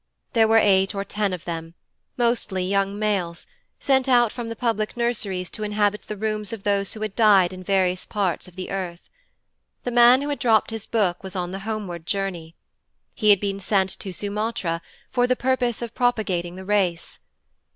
[0.33, 1.75] There were eight or ten of them,
[2.17, 3.45] mostly young males,
[3.77, 7.53] sent out from the public nurseries to inhabit the rooms of those who had died
[7.53, 9.07] in various parts of the earth.
[9.83, 12.55] The man who had dropped his Book was on the homeward journey.
[13.13, 17.19] He had been sent to Sumatra for the purpose of propagating the race.